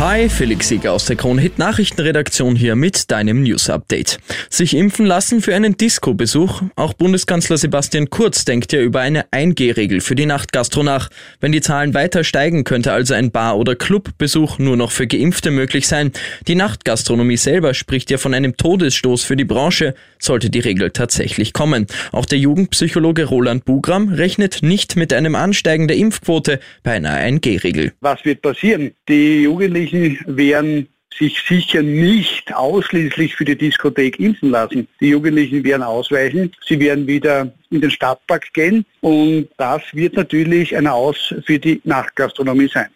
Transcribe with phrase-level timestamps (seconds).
[0.00, 4.20] Hi, Felix Sieger aus der Kronhit Nachrichtenredaktion hier mit deinem News Update.
[4.48, 6.62] Sich impfen lassen für einen Disco-Besuch?
[6.76, 11.10] Auch Bundeskanzler Sebastian Kurz denkt ja über eine 1G-Regel für die Nachtgastro nach.
[11.40, 15.50] Wenn die Zahlen weiter steigen, könnte also ein Bar- oder Clubbesuch nur noch für Geimpfte
[15.50, 16.12] möglich sein.
[16.46, 21.52] Die Nachtgastronomie selber spricht ja von einem Todesstoß für die Branche, sollte die Regel tatsächlich
[21.52, 21.88] kommen.
[22.12, 27.94] Auch der Jugendpsychologe Roland Bugram rechnet nicht mit einem Ansteigen der Impfquote bei einer 1G-Regel.
[28.00, 28.92] Was wird passieren?
[29.08, 34.86] Die Jugendlichen Jugendlichen werden sich sicher nicht ausschließlich für die Diskothek impfen lassen.
[35.00, 40.76] Die Jugendlichen werden ausweichen, sie werden wieder in den Stadtpark gehen und das wird natürlich
[40.76, 42.88] ein Aus für die Nachtgastronomie sein.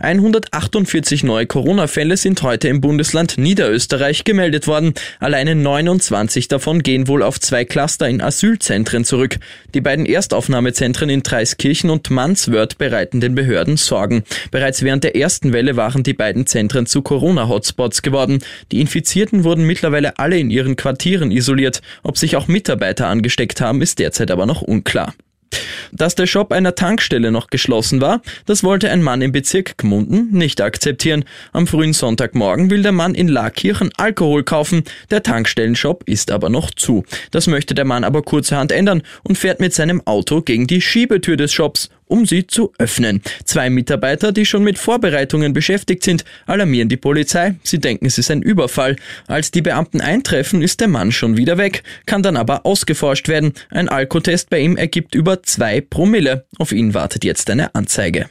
[0.00, 4.94] 148 neue Corona-Fälle sind heute im Bundesland Niederösterreich gemeldet worden.
[5.20, 9.38] Alleine 29 davon gehen wohl auf zwei Cluster in Asylzentren zurück.
[9.74, 14.24] Die beiden Erstaufnahmezentren in Dreiskirchen und Manswörth bereiten den Behörden Sorgen.
[14.50, 18.38] Bereits während der ersten Welle waren die beiden Zentren zu Corona-Hotspots geworden.
[18.70, 21.82] Die Infizierten wurden mittlerweile alle in ihren Quartieren isoliert.
[22.02, 25.14] Ob sich auch Mitarbeiter angesteckt haben, ist derzeit aber noch unklar.
[25.94, 30.30] Dass der Shop einer Tankstelle noch geschlossen war, das wollte ein Mann im Bezirk Gmunden
[30.30, 31.24] nicht akzeptieren.
[31.52, 36.70] Am frühen Sonntagmorgen will der Mann in Laakirchen Alkohol kaufen, der Tankstellenshop ist aber noch
[36.70, 37.04] zu.
[37.30, 41.36] Das möchte der Mann aber kurzerhand ändern und fährt mit seinem Auto gegen die Schiebetür
[41.36, 43.22] des Shops um sie zu öffnen.
[43.44, 47.54] Zwei Mitarbeiter, die schon mit Vorbereitungen beschäftigt sind, alarmieren die Polizei.
[47.62, 48.96] Sie denken, es ist ein Überfall.
[49.28, 53.54] Als die Beamten eintreffen, ist der Mann schon wieder weg, kann dann aber ausgeforscht werden.
[53.70, 56.46] Ein Alkotest bei ihm ergibt über zwei Promille.
[56.58, 58.28] Auf ihn wartet jetzt eine Anzeige.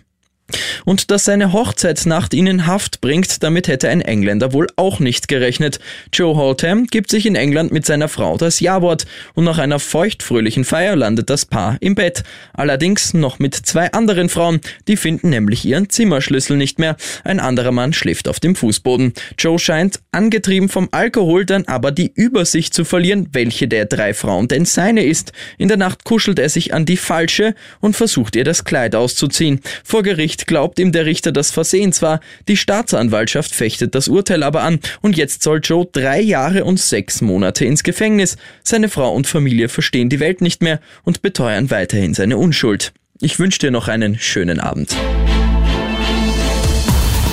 [0.86, 5.28] Und dass seine Hochzeitsnacht ihn in Haft bringt, damit hätte ein Engländer wohl auch nicht
[5.28, 5.80] gerechnet.
[6.14, 10.64] Joe Holtham gibt sich in England mit seiner Frau das Ja-Wort und nach einer feuchtfröhlichen
[10.64, 12.24] Feier landet das Paar im Bett.
[12.54, 16.96] Allerdings noch mit zwei anderen Frauen, die finden nämlich ihren Zimmerschlüssel nicht mehr.
[17.24, 19.14] Ein anderer Mann schläft auf dem Fußboden.
[19.38, 24.48] Joe scheint, angetrieben vom Alkohol, dann aber die Übersicht zu verlieren, welche der drei Frauen
[24.48, 25.32] denn seine ist.
[25.58, 29.62] In der Nacht kuschelt er sich an die falsche und versucht ihr das Kleid auszuziehen.
[29.84, 34.64] Vor Gericht glaubt ihm der Richter das Versehen zwar, die Staatsanwaltschaft fechtet das Urteil aber
[34.64, 38.38] an und jetzt soll Joe drei Jahre und sechs Monate ins Gefängnis.
[38.64, 42.94] Seine Frau und Familie verstehen die Welt nicht mehr und beteuern weiterhin seine Unschuld.
[43.20, 44.96] Ich wünsche dir noch einen schönen Abend.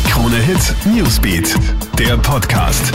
[0.08, 1.54] Krone Hit Newsbeat,
[1.98, 2.92] der Podcast.